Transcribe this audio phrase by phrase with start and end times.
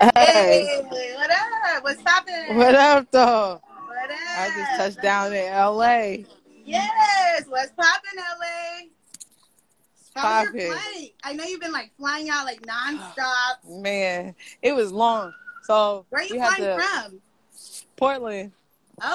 [0.00, 1.82] Hey, Hey, what up?
[1.82, 2.54] What's poppin'?
[2.56, 3.60] what up, though?
[3.88, 4.18] What up?
[4.36, 6.24] I just touched down in LA.
[6.64, 8.86] Yes, what's poppin', LA?
[10.14, 10.72] How was your Poppin'.
[10.72, 11.14] flight?
[11.24, 13.64] I know you've been like flying out like nonstop.
[13.82, 15.32] Man, it was long.
[15.64, 17.20] So Where are you flying to from?
[17.96, 18.52] Portland.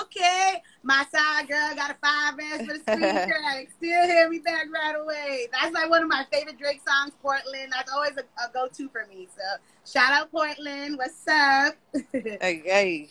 [0.02, 3.70] Okay, my side girl got a five S for the screen crack.
[3.77, 5.47] Still hear me back right away.
[5.52, 7.71] That's like one of my favorite Drake songs, Portland.
[7.71, 9.27] That's always a, a go-to for me.
[9.36, 9.41] So
[9.89, 10.97] shout out Portland.
[10.97, 11.75] What's up?
[12.14, 13.09] Hey, hey.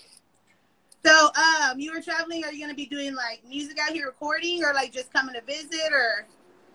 [1.04, 2.44] So, um, you were traveling.
[2.44, 5.40] Are you gonna be doing like music out here recording, or like just coming to
[5.40, 6.26] visit, or?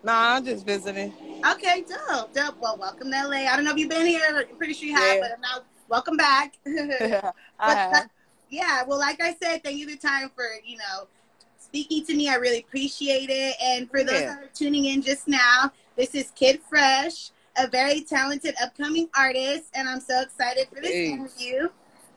[0.02, 1.14] Nah, I'm just visiting.
[1.50, 2.56] Okay, dope, dope.
[2.60, 3.46] Well, welcome to LA.
[3.50, 4.20] I don't know if you've been here.
[4.28, 5.28] I'm pretty sure you have, Yeah.
[5.30, 6.58] but not, welcome back.
[6.66, 8.10] I But, have.
[8.50, 11.08] Yeah, well, like I said, thank you for the time for you know
[11.58, 12.28] speaking to me.
[12.28, 13.54] I really appreciate it.
[13.62, 14.34] And for those Yeah.
[14.34, 19.70] that are tuning in just now, this is Kid Fresh, a very talented upcoming artist,
[19.74, 21.12] and I'm so excited for this Hey.
[21.12, 21.68] interview.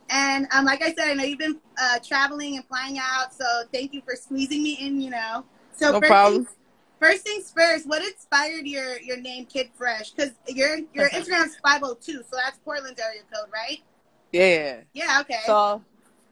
[0.09, 3.45] And um, like I said, I know you've been uh, traveling and flying out, so
[3.73, 4.99] thank you for squeezing me in.
[5.01, 6.45] You know, so No first problem.
[6.45, 6.55] Things,
[6.99, 10.11] first things first, what inspired your your name Kid Fresh?
[10.11, 13.79] Because your your Instagram's 502, so that's Portland's area code, right?
[14.33, 14.81] Yeah.
[14.93, 15.19] Yeah.
[15.21, 15.39] Okay.
[15.45, 15.81] So,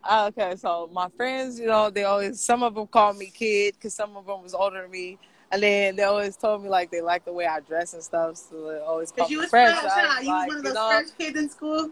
[0.08, 0.56] Oh, okay.
[0.56, 4.16] So my friends, you know, they always some of them call me kid because some
[4.16, 5.18] of them was older than me,
[5.52, 8.38] and then they always told me like they like the way I dress and stuff,
[8.38, 9.78] so they always call Because me you was fresh.
[9.80, 11.90] fresh, I was You was one of you those know, fresh kids in school.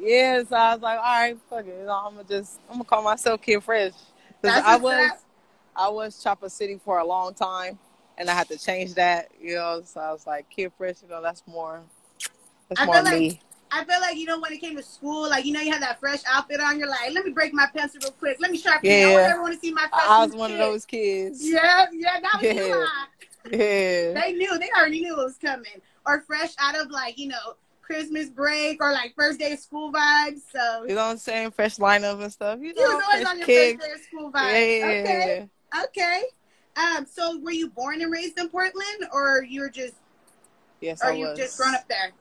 [0.00, 1.76] Yeah, so I was like, all right, fuck it.
[1.80, 3.92] You know, I'm gonna just, I'm gonna call myself Kid Fresh.
[4.40, 5.18] Because I was, up.
[5.74, 7.76] I was Chopper City for a long time,
[8.16, 9.28] and I had to change that.
[9.42, 11.02] You know, so I was like, Kid Fresh.
[11.02, 11.82] You know, that's more,
[12.68, 13.40] that's I more like- me.
[13.72, 15.82] I feel like you know when it came to school, like you know you had
[15.82, 16.78] that fresh outfit on.
[16.78, 18.38] You're like, let me break my pencil real quick.
[18.40, 18.94] Let me sharpen it.
[18.94, 19.40] I Yeah.
[19.40, 19.86] want to see my.
[19.92, 21.40] I was one of those kids.
[21.42, 22.54] Yeah, yeah, that was you.
[22.54, 22.86] Yeah.
[22.86, 23.06] huh?
[23.50, 24.20] Yeah.
[24.20, 24.58] They knew.
[24.58, 25.80] They already knew it was coming.
[26.06, 29.92] Or fresh out of like you know Christmas break or like first day of school
[29.92, 30.40] vibes.
[30.52, 31.52] So You know what I'm saying?
[31.52, 32.58] Fresh lineup and stuff.
[32.60, 33.76] You you know, was always fresh on your kid.
[33.80, 34.78] first day of school vibes.
[34.78, 36.22] yeah, Okay, okay.
[36.76, 39.94] Um, so were you born and raised in Portland, or you were just,
[40.80, 41.38] Yes, or I you was.
[41.38, 42.12] just grown up there?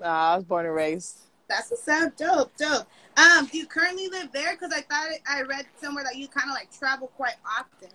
[0.00, 1.18] Nah, I was born and raised.
[1.48, 2.16] That's what's up.
[2.16, 2.86] Dope, dope.
[3.16, 4.52] Um, do you currently live there?
[4.52, 7.90] Because I thought I read somewhere that you kind of like travel quite often.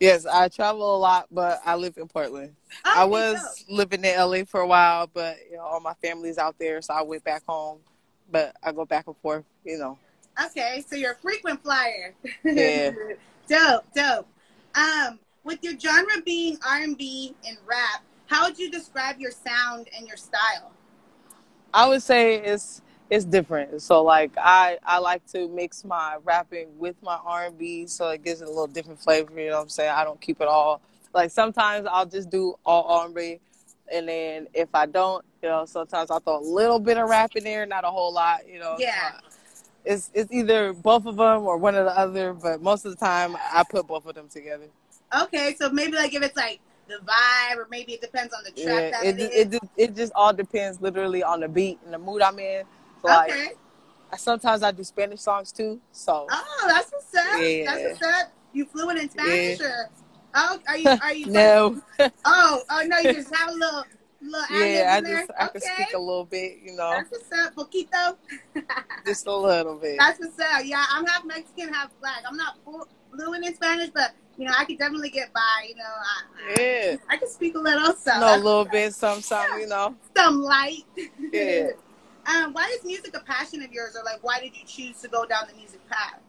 [0.00, 2.54] Yes, I travel a lot, but I live in Portland.
[2.84, 6.38] I Okay, was living in LA for a while, but you know, all my family's
[6.38, 7.80] out there, so I went back home.
[8.30, 9.98] But I go back and forth, you know.
[10.46, 12.14] Okay, so you're a frequent flyer.
[12.44, 12.90] Yeah.
[13.48, 14.28] dope, dope.
[14.74, 19.30] Um, with your genre being R and B and rap, how would you describe your
[19.30, 20.72] sound and your style?
[21.72, 23.82] I would say it's it's different.
[23.82, 28.08] So like I I like to mix my rapping with my R and B, so
[28.10, 29.38] it gives it a little different flavor.
[29.38, 29.90] You know what I'm saying?
[29.90, 30.80] I don't keep it all.
[31.14, 33.40] Like sometimes I'll just do all R and B,
[33.92, 37.34] and then if I don't, you know, sometimes I'll throw a little bit of rap
[37.36, 38.48] in there, not a whole lot.
[38.48, 38.76] You know.
[38.78, 39.12] Yeah.
[39.12, 39.28] So
[39.84, 42.98] it's it's either both of them or one or the other, but most of the
[42.98, 44.66] time I put both of them together.
[45.18, 48.50] Okay, so maybe like if it's like the vibe, or maybe it depends on the
[48.50, 51.78] track Yeah, that it it it just it just all depends literally on the beat
[51.84, 52.64] and the mood I'm in.
[53.02, 53.48] So, Like okay.
[54.16, 55.80] sometimes I do Spanish songs too.
[55.92, 57.40] So Oh, that's what's up.
[57.40, 57.64] Yeah.
[57.64, 58.32] That's what's up.
[58.52, 59.66] You fluent in Spanish Yeah.
[59.66, 59.90] or?
[60.34, 60.88] Oh, are you?
[61.02, 61.26] Are you?
[61.30, 61.80] no,
[62.24, 63.84] Oh, oh no, you just have a little,
[64.20, 65.18] little yeah, I there.
[65.18, 65.52] just I okay.
[65.52, 68.16] can speak a little bit, you know, That's what's up, poquito.
[69.06, 69.98] just a little bit.
[69.98, 70.62] That's what's up.
[70.64, 72.22] Yeah, I'm half Mexican, half black.
[72.28, 75.66] I'm not fluent in Spanish, but you know, I could definitely get by.
[75.68, 77.92] You know, I, Yeah, I, I can speak a little.
[77.94, 79.94] So know a little bit, some some, you know.
[80.16, 80.84] some light.
[81.32, 81.70] Yeah.
[82.28, 85.08] Um, why is music a passion of yours, or like, why did you choose to
[85.08, 86.20] go down the music path?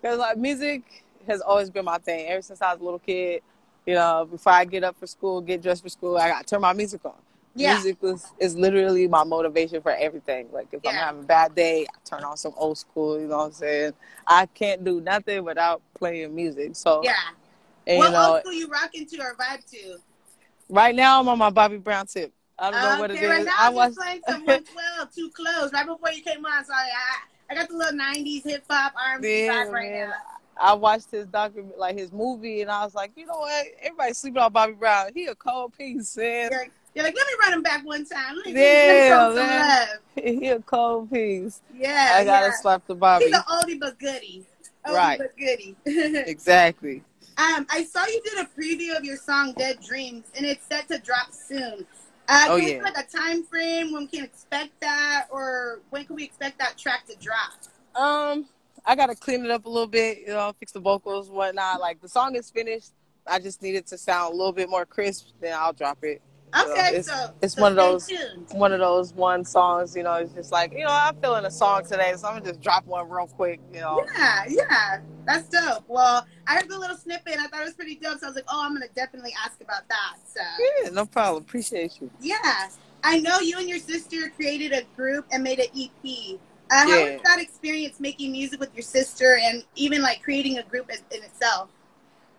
[0.00, 3.42] Cause like music has always been my thing ever since I was a little kid.
[3.84, 6.54] You know, before I get up for school, get dressed for school, I got to
[6.54, 7.14] turn my music on.
[7.58, 7.74] Yeah.
[7.74, 10.48] Music is, is literally my motivation for everything.
[10.52, 13.20] Like if I'm having a bad day, I turn on some old school.
[13.20, 13.92] You know what I'm saying?
[14.26, 16.76] I can't do nothing without playing music.
[16.76, 17.12] So Yeah.
[17.86, 19.98] and, what you know, old uh, school you rocking to or vibe to?
[20.68, 22.32] right now I'm on my Bobby Brown tip.
[22.58, 23.46] I don't know what it okay, is.
[23.46, 26.64] now I just playing some 112, too close, right before you came on.
[26.64, 30.08] Sorry, I, I got the little 90s hip hop R&B Yeah, vibe right man.
[30.08, 30.14] now.
[30.60, 33.66] I watched his document, like his movie, and I was like, you know what?
[33.80, 35.10] Everybody's sleeping on Bobby Brown.
[35.14, 36.50] He a cold piece, man.
[36.94, 38.36] You're, you're like, let me run him back one time.
[38.36, 39.88] Let me, Yeah, let me him some love.
[40.40, 41.60] He a cold piece.
[41.72, 42.52] Yeah, I gotta yeah.
[42.60, 43.26] slap the Bobby.
[43.26, 44.44] He's an oldie but goodie.
[44.86, 45.18] Oldie Right.
[45.18, 45.76] but goodie.
[46.26, 47.02] Exactly.
[47.36, 50.88] um, I saw you did a preview of your song Dead Dreams, and it's set
[50.88, 51.86] to drop soon.
[52.30, 52.82] Uh, Oh, can yeah.
[52.82, 56.76] like a time frame when we can expect that, or when can we expect that
[56.76, 57.52] track to drop?
[57.94, 58.46] Um,
[58.84, 61.80] I gotta clean it up a little bit, you know, fix the vocals, whatnot.
[61.80, 62.90] Like the song is finished.
[63.26, 65.28] I just need it to sound a little bit more crisp.
[65.40, 66.20] Then I'll drop it.
[66.54, 68.46] Okay, it's, so it's so one of those tuned.
[68.52, 69.94] one of those one songs.
[69.94, 72.50] You know, it's just like you know I'm feeling a song today, so I'm gonna
[72.52, 73.60] just drop one real quick.
[73.72, 74.06] You know.
[74.16, 75.84] Yeah, yeah, that's dope.
[75.88, 78.30] Well, I heard the little snippet and I thought it was pretty dope, so I
[78.30, 80.16] was like, oh, I'm gonna definitely ask about that.
[80.26, 80.40] So
[80.84, 81.42] Yeah, no problem.
[81.42, 82.10] Appreciate you.
[82.20, 82.68] yeah,
[83.04, 86.38] I know you and your sister created a group and made an EP.
[86.70, 87.12] Uh, how Yeah.
[87.12, 90.98] was that experience making music with your sister and even like creating a group in,
[91.16, 91.68] in itself?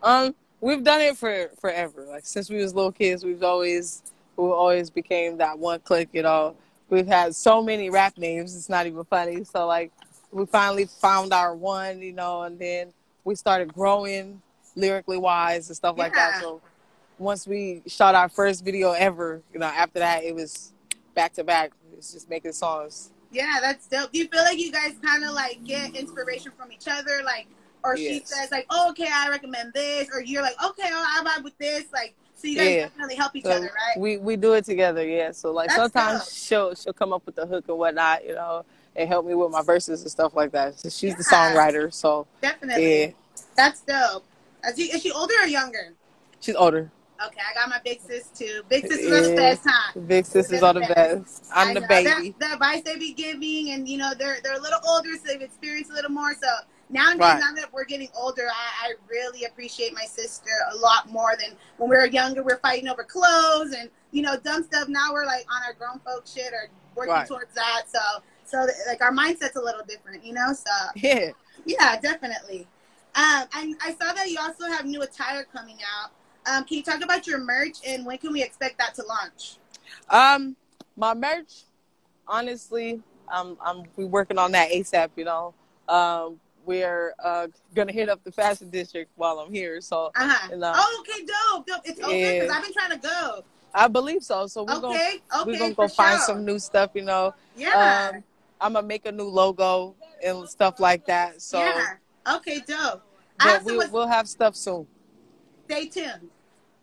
[0.02, 2.06] Um, we've done it for forever.
[2.08, 4.02] Like since we was little kids, we've always
[4.36, 6.10] we always became that one clique.
[6.12, 6.56] You know,
[6.88, 8.56] we've had so many rap names.
[8.56, 9.44] It's not even funny.
[9.44, 9.92] So like,
[10.30, 12.02] we finally found our one.
[12.02, 12.92] You know, and then
[13.24, 14.40] we started growing
[14.76, 16.40] lyrically wise and stuff like that.
[16.40, 16.60] So
[17.18, 20.72] once we shot our first video ever, you know, after that it was
[21.14, 21.72] back to back.
[21.96, 23.10] It's just making songs.
[23.30, 24.10] Yeah, that's dope.
[24.10, 27.46] Do you feel like you guys kind of like get inspiration from each other, like,
[27.84, 31.24] or she says like, oh, "Okay, I recommend this," or you're like, "Okay, oh, I
[31.24, 32.84] vibe with this," like, so you guys Yeah.
[32.86, 33.96] definitely help each So other, right?
[33.96, 35.32] we we do it together, yeah.
[35.32, 36.32] So like That's sometimes dope.
[36.32, 38.64] she'll she'll come up with the hook and whatnot, you know,
[38.96, 40.78] and help me with my verses and stuff like that.
[40.78, 43.10] So she's the songwriter, so Definitely, yeah,
[43.56, 44.24] that's dope.
[44.66, 45.94] Is she, is she older or younger?
[46.40, 46.90] she's older.
[47.26, 48.62] Okay, I got my big sis too.
[48.70, 49.68] Big sisters are the best?
[49.94, 51.44] The big sisters are the best.
[51.52, 51.86] I'm I the know.
[51.86, 52.34] baby.
[52.38, 55.20] The, the advice they be giving, and you know, they're they're a little older, so
[55.26, 56.32] they've experienced a little more.
[56.34, 56.48] So
[56.90, 57.38] nowadays, Right.
[57.38, 61.56] now that we're getting older, I, I really appreciate my sister a lot more than
[61.78, 62.42] when we were younger.
[62.42, 64.88] We're fighting over clothes and you know dumb stuff.
[64.88, 67.26] Now we're like on our grown folk shit or working Right.
[67.28, 67.82] towards that.
[67.88, 68.00] So
[68.44, 70.52] so like our mindset's a little different, you know.
[70.52, 71.30] So Yeah.
[71.64, 72.66] yeah, definitely.
[73.14, 76.10] Um, and I saw that you also have new attire coming out.
[76.46, 79.56] Um, can you talk about your merch and when can we expect that to launch?
[80.08, 80.56] Um,
[80.96, 81.64] my merch,
[82.26, 85.10] honestly, I'm I'm we working on that ASAP.
[85.16, 85.54] You know,
[85.88, 86.40] um,
[86.70, 89.80] we're uh gonna hit up the fashion district while I'm here.
[89.80, 90.48] So Uh huh.
[90.52, 91.80] And, uh, oh, okay, dope, dope.
[91.84, 92.50] It's open because.
[92.50, 93.42] I've been trying to go.
[93.74, 94.46] I believe so.
[94.46, 96.26] So we're gonna Okay, okay, we're gonna go find sure.
[96.26, 96.90] some new stuff.
[96.94, 97.34] You know.
[97.56, 98.22] Yeah, Um,
[98.60, 101.42] I'm gonna make a new logo and stuff like that.
[101.42, 102.34] So, yeah.
[102.36, 103.02] Okay, dope.
[103.42, 104.86] But we, was, we'll have stuff soon.
[105.64, 106.28] stay tuned.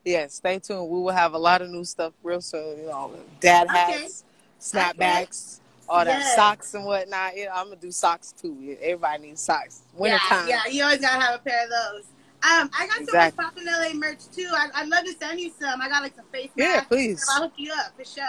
[0.03, 0.89] Yeah, stay tuned.
[0.89, 2.79] We will have a lot of new stuff real soon.
[2.79, 3.77] You know, dad Okay.
[3.77, 4.23] hats,
[4.59, 6.35] snapbacks, all that Yes.
[6.35, 7.35] socks and whatnot.
[7.35, 8.77] Know, I'm gonna do socks too.
[8.81, 9.81] Everybody needs socks.
[9.93, 10.47] Winter yeah, time.
[10.47, 10.65] yeah.
[10.69, 12.03] You always gotta have a pair of those.
[12.43, 13.43] Um, I got Exactly.
[13.43, 14.49] some Pop in LA merch too.
[14.51, 15.81] I, I'd love to send you some.
[15.81, 16.73] I got like some face masks.
[16.75, 17.25] Yeah, please.
[17.31, 18.23] I'll hook you up for sure.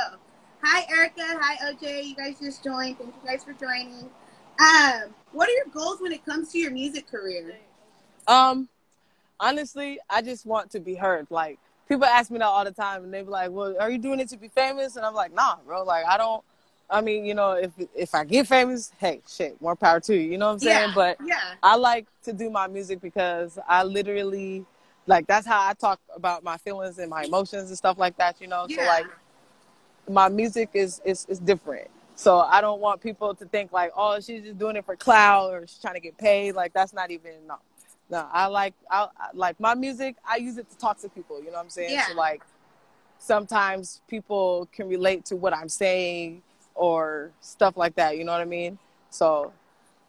[0.62, 1.22] Hi Erica.
[1.22, 2.04] Hi OJ.
[2.06, 2.98] You guys just joined.
[2.98, 4.10] Thank you guys for joining.
[4.60, 7.56] Um, what are your goals when it comes to your music career?
[8.26, 8.68] Um,
[9.40, 11.26] honestly, I just want to be heard.
[11.30, 11.58] Like
[11.88, 14.20] people ask me that all the time, and they be like, "Well, are you doing
[14.20, 15.82] it to be famous?" And I'm like, "Nah, bro.
[15.84, 16.42] Like I don't.
[16.90, 20.32] I mean, you know, if if I get famous, hey, shit, more power to you.
[20.32, 20.88] You know what I'm saying?
[20.88, 24.64] Yeah, But yeah, I like to do my music because I literally
[25.06, 28.40] like that's how I talk about my feelings and my emotions and stuff like that,
[28.40, 28.66] you know.
[28.68, 29.06] So like
[30.08, 31.88] my music is is is different.
[32.14, 35.52] So I don't want people to think like, oh, she's just doing it for clout
[35.52, 36.52] or she's trying to get paid.
[36.52, 37.56] Like that's not even no.
[38.10, 40.16] No, I like I, I like my music.
[40.28, 41.38] I use it to talk to people.
[41.40, 41.92] You know what I'm saying?
[41.92, 42.08] Yeah.
[42.08, 42.42] So like
[43.18, 46.42] sometimes people can relate to what I'm saying
[46.78, 48.16] or stuff like that.
[48.16, 48.78] You know what I mean?
[49.10, 49.52] So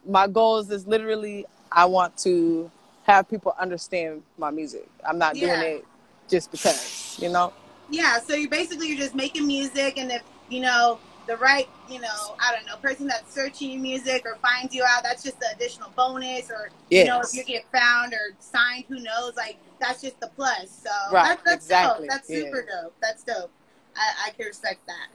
[0.08, 2.72] my goals is literally I want to
[3.04, 4.88] have people understand my music.
[5.06, 5.56] I'm not Yeah.
[5.56, 5.86] doing it
[6.30, 7.52] just because, you know?
[7.90, 8.20] yeah.
[8.20, 12.36] So you basically you're just making music, and if you know the right, you know,
[12.40, 15.48] I don't know, person that's searching your music or finds you out, that's just the
[15.56, 16.50] additional bonus.
[16.52, 19.36] Or you know, if you get found or signed, who knows?
[19.36, 20.70] Like that's just the plus.
[20.84, 22.16] So Right, that's, that's exactly, dope.
[22.16, 22.40] That's yeah.
[22.42, 22.96] super dope.
[23.02, 23.52] That's dope.
[23.96, 25.08] I, I can respect that.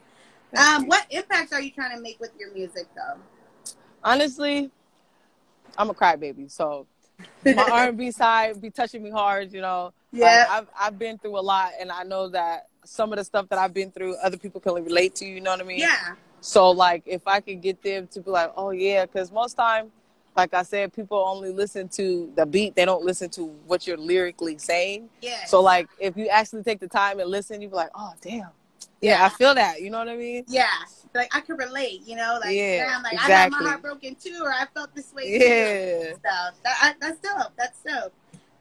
[0.57, 3.21] Um, what impact are you trying to make with your music, though?
[4.03, 4.71] Honestly,
[5.77, 6.87] I'm a crybaby, so
[7.45, 9.93] my R&B side be touching me hard, you know.
[10.13, 10.27] Yeah.
[10.27, 13.49] Like, I've I've been through a lot, and I know that some of the stuff
[13.49, 15.27] that I've been through, other people can relate to.
[15.27, 15.81] You know what I mean?
[15.81, 16.15] Yeah.
[16.41, 19.91] So like, if I could get them to be like, oh yeah, because most time,
[20.37, 23.97] like I said, people only listen to the beat; they don't listen to what you're
[23.97, 25.09] lyrically saying.
[25.23, 25.47] Yeah.
[25.47, 28.51] So like, if you actually take the time and listen, you be like, oh damn,
[29.01, 29.25] yeah, Yeah.
[29.27, 29.81] I feel that.
[29.81, 30.45] You know what I mean?
[30.49, 30.67] Yeah,
[31.15, 33.65] like I could relate, you know, like Yeah, damn, like I got exactly.
[33.65, 35.45] my heart broken too, or I felt this way too.
[35.45, 36.13] Yeah.
[36.13, 37.53] So that, I, that's dope.
[37.57, 38.13] That's dope.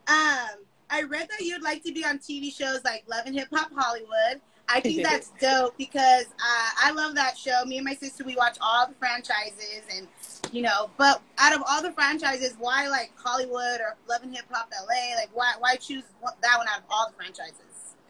[0.07, 3.47] Um, I read that you'd like to be on TV shows like Love and Hip
[3.53, 4.41] Hop Hollywood.
[4.69, 7.63] I think that's dope because uh, I love that show.
[7.65, 10.07] Me and my sister, we watch all the franchises, and
[10.51, 14.45] you know, but out of all the franchises, why like Hollywood or Love and Hip
[14.51, 15.15] Hop LA?
[15.15, 17.55] Like, why why choose that one out of all the franchises?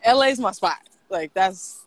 [0.05, 0.79] LA's my spot.
[1.09, 1.82] Like that's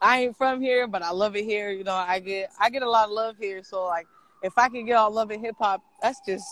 [0.00, 1.70] I ain't from here, but I love it here.
[1.70, 3.62] You know, I get I get a lot of love here.
[3.62, 4.06] So like
[4.42, 6.46] if I can get all love and hip hop, that's just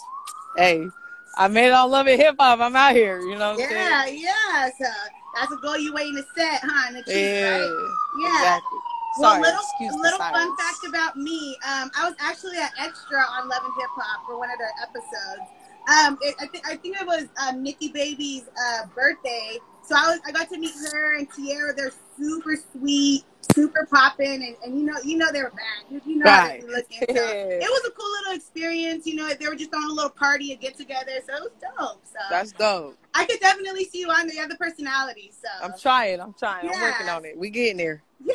[0.57, 0.89] hey,
[1.37, 2.61] I made all love and hip hop.
[2.61, 3.21] I'm out here.
[3.21, 4.21] You know what I'm Yeah, saying?
[4.23, 4.71] yeah.
[4.79, 4.93] So
[5.35, 6.87] That's a goal you waiting to set, huh?
[6.89, 7.51] And achieve, Yeah.
[7.51, 7.97] right?
[8.21, 8.29] Yeah.
[8.35, 8.79] Exactly.
[9.19, 11.57] Well, Sorry, little, little fun fact about me.
[11.67, 14.73] Um, I was actually an extra on Love and Hip Hop for one of their
[14.83, 15.49] episodes.
[15.89, 20.09] Um, it, I think I think it was um, Nikki Baby's uh, birthday, so I
[20.11, 21.75] was I got to meet her and Teairra.
[21.77, 23.25] They're super sweet,
[23.55, 25.85] super popping and, and you know you know they're bad.
[25.91, 26.61] You, you know how they Right.
[26.67, 26.99] be looking.
[27.17, 29.07] So it was a cool little experience.
[29.07, 31.53] You know, they were just on a little party, a get together, so it was
[31.61, 32.03] dope.
[32.05, 32.97] So That's dope.
[33.15, 35.33] I could definitely see you on the other personality.
[35.33, 36.21] So I'm trying.
[36.21, 36.69] I'm trying.
[36.69, 37.37] I'm working on it.
[37.39, 38.03] We getting there.
[38.25, 38.35] yeah.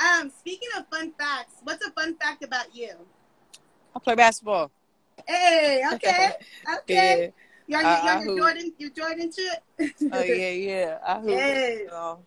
[0.00, 2.92] Um, speaking of fun facts, what's a fun fact about you?
[3.96, 4.70] I play basketball.
[5.26, 6.30] Hey, okay,
[6.78, 7.32] okay.
[7.66, 8.36] You're, I- you're, I you're.
[8.38, 9.62] Jordan, you're Jordan shit.
[10.12, 10.98] Oh yeah, yeah.
[11.04, 11.30] I hoop.
[11.30, 11.78] Yes.
[11.80, 12.18] You know.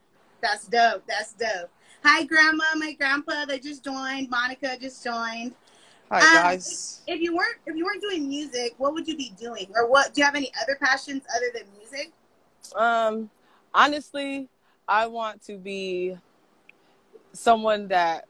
[0.41, 1.03] That's dope.
[1.07, 1.69] That's dope.
[2.03, 2.63] Hi, Grandma.
[2.77, 3.45] My grandpa.
[3.45, 4.29] They just joined.
[4.29, 5.53] Monica just joined.
[6.09, 7.01] Right, Um, guys.
[7.07, 9.67] If you weren't, if you weren't doing music, what would you be doing?
[9.75, 10.13] Or what?
[10.13, 12.11] Do you have any other passions other than music?
[12.75, 13.29] Um,
[13.73, 14.49] honestly,
[14.87, 16.17] I want to be
[17.33, 18.25] someone that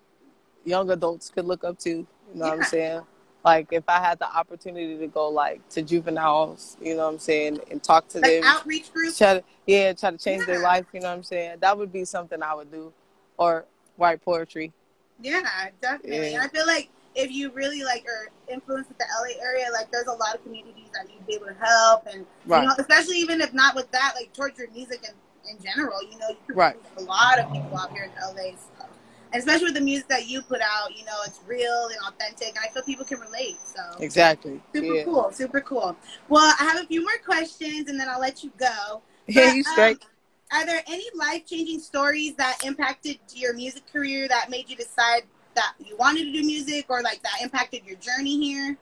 [0.65, 1.89] young adults could look up to.
[1.89, 3.01] You know what I'm saying?
[3.43, 7.19] Like if I had the opportunity to go like to juveniles, you know what I'm
[7.19, 9.17] saying, and talk to Like them, outreach groups.
[9.17, 10.85] try to yeah, try to change their life.
[10.93, 11.57] You know what I'm saying?
[11.61, 12.93] That would be something I would do,
[13.41, 13.65] or
[13.97, 14.71] write poetry.
[15.19, 15.41] Yeah,
[15.81, 16.33] definitely.
[16.33, 16.43] Yeah.
[16.43, 20.07] I feel like if you really like are influenced with the LA area, like there's
[20.07, 22.61] a lot of communities that you'd be able to help, and Right.
[22.61, 25.15] you know, especially even if not with that, like towards your music and
[25.49, 26.77] in general, you know, you Right.
[26.97, 28.51] a lot of people out here in LA.
[28.77, 28.85] So.
[29.33, 32.49] And especially with the music that you put out, you know, it's real and authentic,
[32.49, 33.57] and I feel people can relate.
[33.63, 34.61] So Exactly.
[34.73, 35.03] super yeah.
[35.03, 35.95] cool, super cool.
[36.29, 39.01] Well, I have a few more questions, and then I'll let you go.
[39.27, 40.03] Yeah, you straight.
[40.03, 40.10] um,
[40.53, 45.23] are there any life changing stories that impacted your music career that made you decide
[45.55, 48.77] that you wanted to do music or like that impacted your journey here?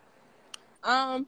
[0.84, 1.28] Um,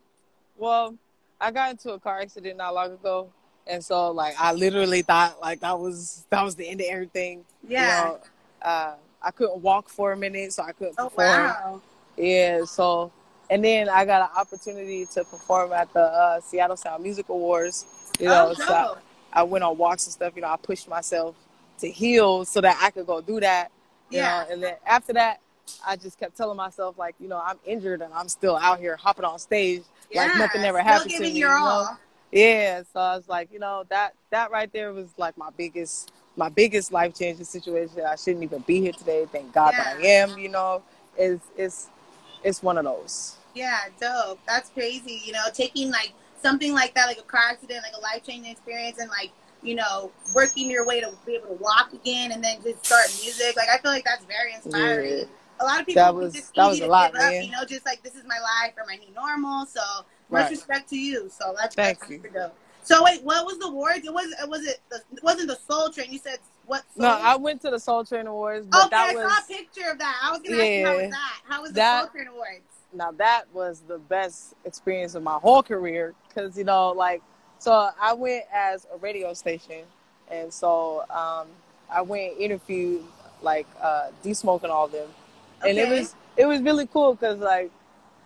[0.57, 0.95] well,
[1.39, 3.29] I got into a car accident not long ago,
[3.67, 7.45] and so like I literally thought like that was that was the end of everything.
[7.67, 7.81] Yeah.
[7.81, 8.19] You know,
[8.62, 11.27] uh, I couldn't walk for a minute, so I couldn't oh perform.
[11.27, 11.81] wow.
[12.17, 13.12] Yeah, so
[13.50, 17.86] and then I got an opportunity to perform at the uh, Seattle Sound Music Awards.
[18.19, 18.98] You know, oh, so.
[19.33, 20.33] I went on walks and stuff.
[20.35, 21.35] You know, I pushed myself
[21.79, 23.71] to heal so that I could go do that.
[24.09, 24.43] You Yeah.
[24.43, 25.39] know, and then after that,
[25.85, 28.97] I just kept telling myself like, you know, I'm injured and I'm still out here
[28.97, 29.83] hopping on stage
[30.13, 31.29] like nothing ever happened to me.
[31.29, 31.69] your you know?
[31.69, 32.00] all.
[32.31, 36.11] Yeah, so I was like, you know, that that right there was like my biggest
[36.38, 38.01] my biggest life changing situation.
[38.05, 39.25] I shouldn't even be here today.
[39.31, 40.38] Thank God that I am.
[40.38, 40.81] You know,
[41.17, 41.89] it's it's
[42.43, 43.35] it's one of those.
[43.53, 44.39] Yeah, dope.
[44.47, 45.21] That's crazy.
[45.25, 48.51] You know, taking like something like that, like a car accident, like a life changing
[48.51, 49.31] experience, and like
[49.63, 53.05] you know, working your way to be able to walk again, and then just start
[53.21, 53.55] music.
[53.55, 55.19] Like I feel like that's very inspiring.
[55.19, 55.24] Yeah.
[55.60, 57.29] A lot of people That was- just that was a lot, give up.
[57.31, 57.43] man.
[57.43, 59.67] You know, just like this is my life or my new normal.
[59.67, 59.79] So
[60.31, 60.50] much Right.
[60.51, 61.29] respect to you.
[61.29, 62.17] So that's Thank that's you.
[62.33, 62.55] dope.
[62.83, 64.03] So wait, what was the awards?
[64.03, 66.12] It was it was it the, it wasn't the Soul Train.
[66.12, 66.79] You said what?
[66.95, 67.03] Soul?
[67.03, 69.48] No, I went to the Soul Train Awards, but okay, that I was saw a
[69.57, 70.19] picture of that.
[70.24, 71.41] I was gonna ask you how was that?
[71.48, 72.71] How was the That- Soul Train Awards?
[72.93, 77.21] Now that was the best experience of my whole career because you know like
[77.60, 79.83] so i went as a radio station
[80.29, 81.48] and so um,
[81.91, 83.01] i went interviewed
[83.41, 85.07] like uh d-smoke and all them.
[85.65, 87.71] And it was it was really cool because like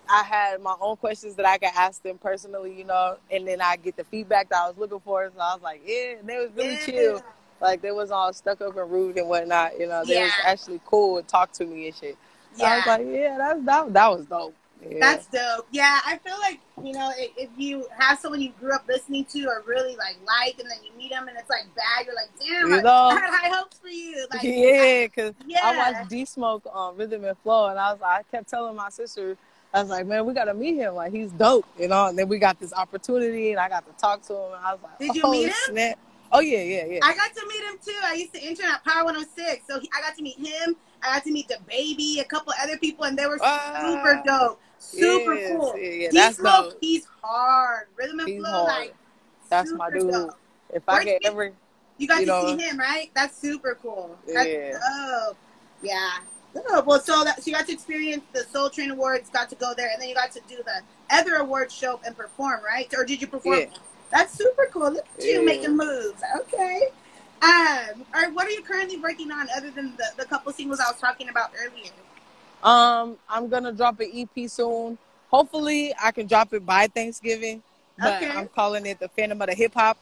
[0.10, 3.62] i had my own questions that i could ask them personally you know and then
[3.62, 5.29] i get the feedback that i was looking for.
[5.36, 6.86] So i was like yeah and they was really Yeah.
[6.86, 7.22] chill.
[7.62, 10.81] Like they was all stuck up and rude and whatnot you know they was actually
[10.86, 12.17] cool and talked to me and shit
[12.55, 12.75] so i Yeah.
[12.77, 14.55] was like yeah that's that, that was dope
[14.89, 15.00] yeah.
[15.00, 15.67] That's dope.
[15.71, 19.25] Yeah, I feel like you know if, if you have someone you grew up listening
[19.25, 22.15] to or really like like, and then you meet them and it's like bad, you're
[22.15, 22.91] like, damn, You I, know?
[23.15, 24.27] I had high hopes for you.
[24.31, 27.91] Like, yeah, because yeah, I watched D Smoke on um, Rhythm and Flow, and I
[27.91, 29.38] was like, I kept telling my sister,
[29.74, 30.95] I was like, man, we got to meet him.
[30.95, 32.07] Like he's dope, you know.
[32.07, 34.74] And then we got this opportunity, and I got to talk to him, and I
[34.74, 35.53] was like, Did you meet him?
[35.65, 36.00] Snap.
[36.32, 37.00] Oh yeah, yeah, yeah.
[37.03, 38.00] I got to meet him too.
[38.03, 40.75] I used to intern at Power 106, so he, I got to meet him.
[41.01, 43.86] I got to meet the baby, a couple other people, and they were Ah.
[44.03, 45.77] super dope, super Yes, cool.
[45.77, 46.77] yeah, yeah, that's Smoke, dope.
[46.82, 47.88] he's hard.
[47.96, 48.67] Rhythm and He's flow, hard.
[48.67, 48.96] like
[49.50, 50.12] That's my dude.
[50.12, 50.38] dope.
[50.74, 51.51] If I get you- ever,
[51.98, 52.58] You got You to know.
[52.58, 53.10] see him, right?
[53.13, 54.17] That's super cool.
[54.27, 54.72] That's Yeah.
[55.27, 55.38] dope.
[55.82, 56.10] Yeah.
[56.86, 59.74] Well, so that so you got to experience the Soul Train Awards, got to go
[59.74, 62.94] there, and then you got to do the other awards show and perform, right?
[62.98, 63.60] Or did you perform?
[63.60, 63.65] Yeah.
[64.15, 64.91] That's super cool.
[64.93, 65.45] Look at you Yeah.
[65.45, 66.22] making moves.
[66.38, 66.88] Okay.
[67.41, 70.89] Um, or what are you currently working on other than the, the couple singles I
[70.89, 71.91] was talking about earlier?
[72.63, 74.98] um, I'm gonna drop an EP soon.
[75.29, 77.62] Hopefully, I can drop it by Thanksgiving.
[77.98, 78.31] But Okay.
[78.31, 79.98] I'm calling it the Phantom of the Hip Hop.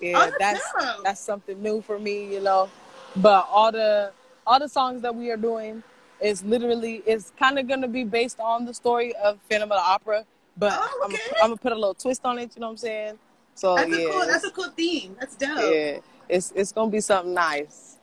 [0.00, 2.70] Yeah, Oh, that's that's that's something new for me, you know.
[3.16, 4.12] But all the
[4.46, 5.82] all the songs that we are doing
[6.20, 9.84] is literally it's kind of gonna be based on the story of Phantom of the
[9.84, 10.24] Opera,
[10.56, 11.12] but Oh, I'm.
[11.42, 12.50] I'm gonna put a little twist on it.
[12.56, 13.18] You know what I'm saying?
[13.60, 14.26] So That's yeah, a cool.
[14.26, 15.16] That's a cool theme.
[15.20, 15.58] That's dope.
[15.58, 15.98] yeah.
[16.30, 17.98] it's it's gonna be something nice.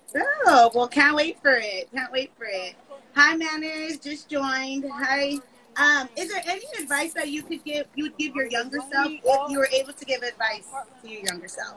[0.46, 1.90] Oh, well, can't wait for it.
[1.92, 2.76] Can't wait for it.
[3.16, 4.86] Hi, manners, just joined.
[4.88, 5.40] Hi.
[5.76, 9.08] Um, is there any advice that you could give you would give your younger self
[9.12, 10.68] if you were able to give advice
[11.02, 11.76] to your younger self?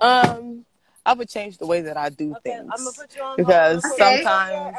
[0.00, 0.64] Um,
[1.04, 3.36] I would change the way that I do Okay, things I'm gonna put you on
[3.36, 3.84] because.
[3.84, 4.22] Okay.
[4.22, 4.76] sometimes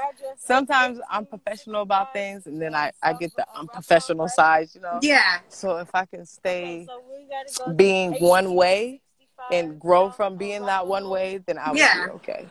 [0.50, 5.00] sometimes I'm professional about things and then I I get the unprofessional side, you know.
[5.02, 5.40] Yeah.
[5.50, 9.02] So if I can stay so we gotta go being one way
[9.52, 12.04] and grow from being that one way, then I would Yeah.
[12.04, 12.48] be okay.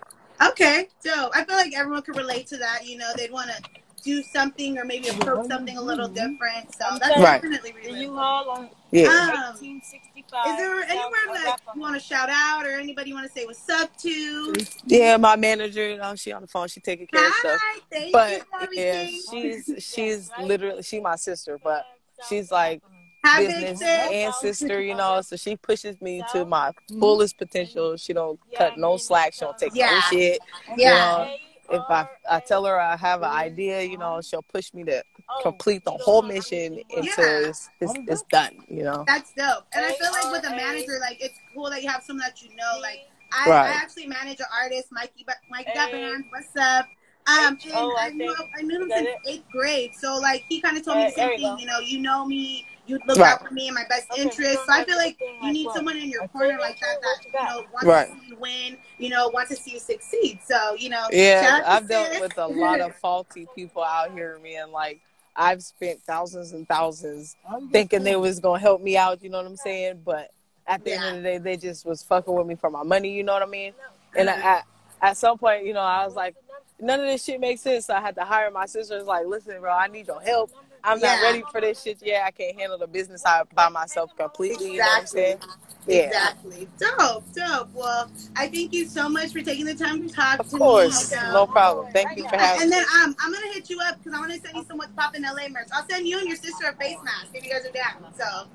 [0.50, 0.88] Okay.
[1.00, 2.86] So I feel like everyone could relate to that.
[2.86, 3.60] You know, they'd want to
[4.02, 6.74] do something or maybe approach something a little different.
[6.74, 7.42] So that's Right.
[7.42, 9.08] definitely The you U-Haul on Yeah.
[9.08, 10.46] Um, 1865.
[10.50, 13.32] Is there South anywhere that you want to shout out or anybody you want to
[13.32, 14.54] say what's up to?
[14.86, 17.60] Yeah, my manager, you know, she on the phone, she taking care of stuff.
[17.90, 18.38] Thank But you
[18.74, 19.22] yeah, everything.
[19.30, 21.84] she's she's literally she my sister, but
[22.28, 22.82] she's like
[23.24, 25.20] Hi, business and sister, you know.
[25.22, 27.96] So she pushes me to my fullest potential.
[27.96, 29.34] She don't cut no slack.
[29.34, 30.40] She don't take no shit.
[30.76, 30.76] Yeah.
[30.76, 31.36] You know,
[31.70, 35.02] if I I tell her I have an idea, you know, she'll push me to
[35.42, 37.02] complete the whole mission until
[37.42, 37.48] Yeah.
[37.48, 38.52] it's, it's it's done.
[38.68, 39.04] You know.
[39.06, 39.64] That's dope.
[39.74, 42.42] And I feel like with a manager, like it's cool that you have someone that
[42.42, 42.78] you know.
[42.80, 43.00] Like
[43.32, 43.70] I, Right.
[43.70, 45.92] I actually manage an artist, Mikey Ba- Mike Hey.
[45.92, 46.24] Band.
[46.30, 46.86] What's up?
[47.26, 49.30] Um, and Oh, I I knew I knew him is that since it?
[49.30, 49.94] eighth grade.
[49.94, 51.56] So like he kind of told me the same you go.
[51.56, 51.58] thing.
[51.58, 52.66] You know, you know me.
[52.88, 53.32] You look Right.
[53.34, 54.60] out for me and my best Okay, interest.
[54.60, 55.74] so So I feel like you need what?
[55.76, 58.08] someone in your A corner like that picture, that what you you know wants Right.
[58.08, 58.78] to see you win.
[58.98, 60.40] You know, wants to see you succeed.
[60.46, 62.20] So you know, Yeah, I've dealt sis.
[62.20, 64.72] with a lot of faulty people out here, man.
[64.72, 65.00] Like
[65.36, 67.36] I've spent thousands and thousands
[67.72, 69.22] thinking they was gonna help me out.
[69.22, 70.02] You know what I'm saying?
[70.04, 70.30] But
[70.66, 73.10] at the end of the day, they just was fucking with me for my money.
[73.12, 73.72] You know what I mean?
[74.16, 74.64] And I, at
[75.00, 76.34] at some point, you know, I was like,
[76.80, 77.86] none of this shit makes sense.
[77.86, 79.04] So I had to hire my sisters.
[79.04, 80.50] Like, listen, bro, I need your help.
[80.84, 81.98] I'm not ready for this shit.
[82.02, 82.24] yet.
[82.24, 83.22] I can't handle the business
[83.54, 84.72] by myself completely.
[84.72, 85.20] You know what I'm Exactly.
[85.22, 85.38] saying?
[85.86, 85.96] Yeah.
[86.06, 86.68] Exactly.
[86.78, 87.68] Dope, dope.
[87.74, 91.10] Well, I thank you so much for taking the time to talk Of to course,
[91.10, 91.16] me.
[91.18, 91.92] So- no problem.
[91.92, 92.76] Thank you for having And me.
[92.76, 94.78] And then um, I'm gonna hit you up because I want to send you some
[94.78, 95.68] what's poppin' LA merch.
[95.72, 98.12] I'll send you and your sister a face mask if you guys are down.
[98.18, 98.48] So,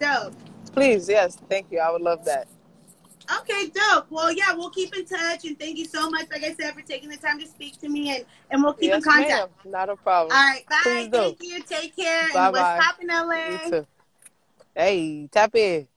[0.00, 0.34] dope.
[0.74, 1.78] Please, yes, thank you.
[1.80, 2.46] I would love that.
[3.40, 4.06] Okay, dope.
[4.10, 6.80] Well, yeah, we'll keep in touch and thank you so much, like I said, for
[6.80, 9.30] taking the time to speak to me and and we'll keep yes, in contact.
[9.30, 9.72] ma'am.
[9.72, 10.34] Not a problem.
[10.34, 10.78] All right, bye.
[10.82, 11.18] Please do.
[11.18, 11.62] Thank you.
[11.62, 12.28] Take care.
[12.32, 12.80] Bye and what's bye.
[12.80, 13.64] poppin' LA?
[13.64, 13.86] You too.
[14.74, 15.88] Hey, tap in.